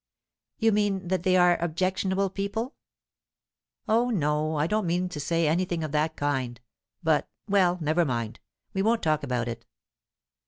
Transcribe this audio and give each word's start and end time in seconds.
"You 0.57 0.71
mean 0.71 1.09
that 1.09 1.21
they 1.21 1.37
are 1.37 1.59
objectionable 1.61 2.31
people?" 2.31 2.73
"Oh 3.87 4.09
no; 4.09 4.55
I 4.55 4.65
don't 4.65 4.87
mean 4.87 5.09
to 5.09 5.19
say 5.19 5.47
anything 5.47 5.83
of 5.83 5.91
that 5.91 6.15
kind. 6.15 6.59
But 7.03 7.29
well, 7.47 7.77
never 7.79 8.03
mind, 8.03 8.39
we 8.73 8.81
won't 8.81 9.03
talk 9.03 9.21
about 9.21 9.47
it." 9.47 9.63